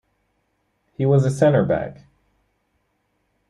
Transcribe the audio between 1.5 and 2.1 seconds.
back.